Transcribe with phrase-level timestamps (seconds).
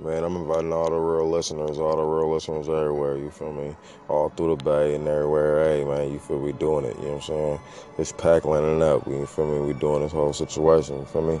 [0.00, 3.74] Man, I'm inviting all the real listeners, all the real listeners everywhere, you feel me?
[4.08, 5.64] All through the bay and everywhere.
[5.64, 7.60] Hey, man, you feel we Doing it, you know what I'm saying?
[7.98, 9.66] It's pack lining up, you feel me?
[9.66, 11.40] We doing this whole situation, you feel me?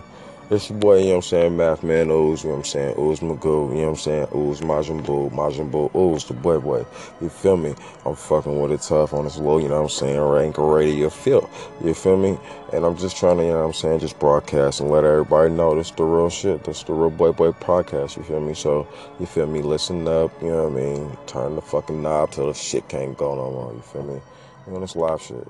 [0.50, 2.64] It's your boy, you know what I'm saying, Math Man Ooze, you know what I'm
[2.64, 6.32] saying, Ooze Magoo, you know what I'm saying, Ooze Majin Buu, Majin Buu, Ooze the
[6.32, 6.86] boy boy,
[7.20, 7.74] you feel me?
[8.06, 11.10] I'm fucking with it tough on this low, you know what I'm saying, rank radio
[11.10, 11.50] feel,
[11.84, 12.38] you feel me?
[12.72, 15.52] And I'm just trying to, you know what I'm saying, just broadcast and let everybody
[15.52, 18.54] know this the real shit, this the real boy boy podcast, you feel me?
[18.54, 18.88] So,
[19.20, 22.46] you feel me, listen up, you know what I mean, turn the fucking knob till
[22.46, 24.18] the shit can't go no more, you feel me?
[24.66, 25.46] You know, this live shit,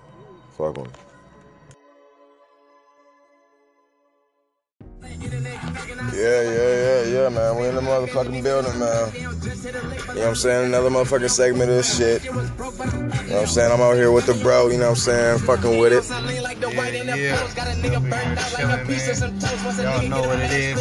[0.57, 1.08] fuck with
[5.21, 7.57] Yeah, yeah, yeah, yeah, man.
[7.57, 9.13] We in the motherfucking building, man.
[9.15, 10.67] You know what I'm saying?
[10.67, 12.25] Another motherfucking segment of this shit.
[12.25, 13.73] You know what I'm saying?
[13.73, 15.39] I'm out here with the bro, you know what I'm saying?
[15.41, 16.09] Fucking with it.
[16.09, 17.37] Yeah, yeah.
[17.81, 18.37] Chilling, man.
[19.79, 20.79] Y'all know what it is.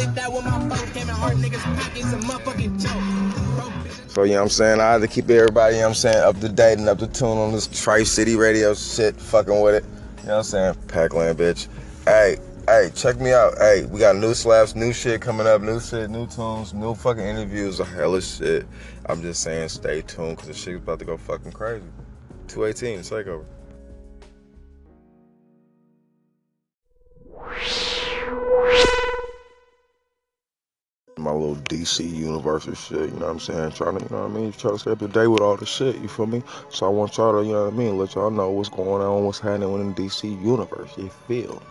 [4.12, 4.80] So, you know what I'm saying?
[4.80, 6.98] I had to keep everybody, you know what I'm saying, up to date and up
[6.98, 9.84] to tune on this Tri City radio shit, fucking with it.
[10.22, 10.74] You know what I'm saying?
[10.88, 11.68] Packland, bitch.
[12.04, 12.38] Hey,
[12.68, 13.56] hey, check me out.
[13.58, 17.24] Hey, we got new slaps, new shit coming up, new shit, new tunes, new fucking
[17.24, 18.66] interviews, a hell of shit.
[19.06, 21.84] I'm just saying, stay tuned because the shit's about to go fucking crazy.
[22.48, 23.44] 218, takeover.
[31.16, 33.72] My little DC universe shit, you know what I'm saying?
[33.72, 34.52] Trying to, you know what I mean?
[34.52, 36.42] Try to stay up to date with all the shit, you feel me?
[36.70, 37.98] So I want y'all to, you know what I mean?
[37.98, 41.62] Let y'all know what's going on, what's happening in the DC universe, you feel?